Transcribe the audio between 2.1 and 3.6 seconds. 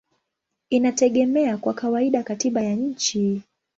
katiba ya nchi.